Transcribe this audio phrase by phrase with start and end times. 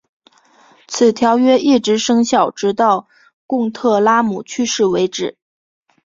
[0.87, 3.07] 此条约一直生效直到
[3.45, 5.37] 贡特拉姆去世为止。